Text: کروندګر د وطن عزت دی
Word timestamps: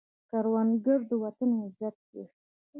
کروندګر 0.29 0.99
د 1.09 1.11
وطن 1.23 1.49
عزت 1.61 1.95
دی 2.11 2.23